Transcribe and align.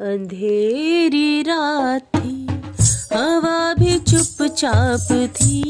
अंधेरी 0.00 1.42
रात 1.42 2.02
थी 2.16 2.46
हवा 3.12 3.74
भी 3.74 3.98
चुपचाप 3.98 5.06
थी। 5.36 5.60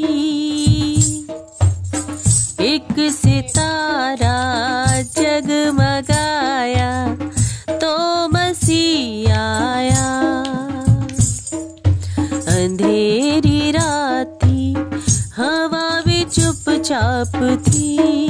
एक 2.60 2.94
सितारा 3.12 4.32
जगमगाया 5.02 6.92
तो 7.70 7.92
मसीह 8.28 9.34
आया। 9.34 10.08
अंधेरी 12.56 13.70
रात 13.70 14.38
थी 14.44 14.72
हवा 15.36 16.00
भी 16.06 16.24
चुपचाप 16.24 17.36
थी। 17.68 18.23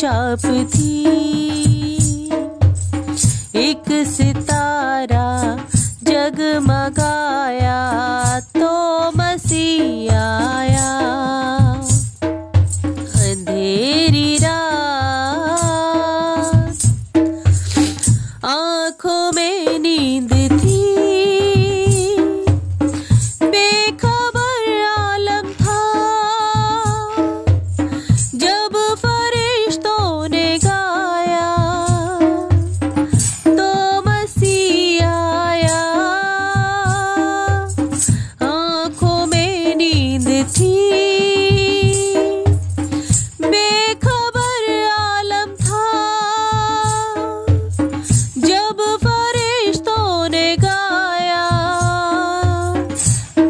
चुपचाप 0.00 0.44
थी। 0.72 0.92
एक 3.60 3.88
सितारा 4.08 5.26
जगमगाया 6.02 7.39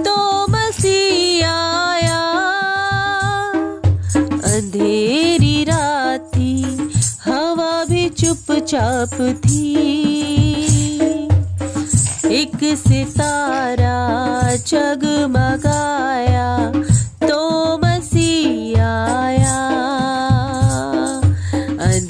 तो 0.05 0.47
अंधेरी 4.45 5.65
हवा 7.25 7.85
भी 7.85 8.09
चुपचाप 8.09 9.15
थी। 9.47 10.60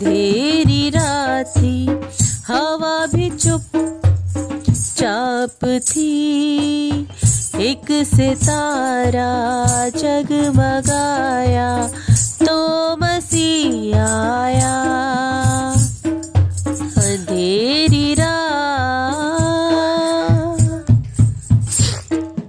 अंधेरी 0.00 0.91
राती 0.91 1.87
हवा 2.47 3.06
भी 3.12 3.28
चुप 3.31 3.66
चाप 4.97 5.65
थी। 5.88 6.09
एक 7.69 7.91
सितारा 8.09 9.28
जगमगाया 9.97 11.69
तो 12.43 12.56
मसीह 12.97 13.97
आया। 13.99 14.78
अंधेरी 17.05 17.90